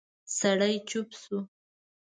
سړی 0.37 0.75
چوپ 0.89 1.09
شو. 1.21 1.37